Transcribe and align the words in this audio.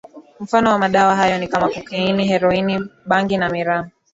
Mfano 0.39 0.69
wa 0.69 0.79
madawa 0.79 1.15
hayo 1.15 1.37
ni 1.37 1.47
kama 1.47 1.69
kokaini 1.69 2.27
heroini 2.27 2.87
bangi 3.05 3.37
na 3.37 3.49
miraa 3.49 3.89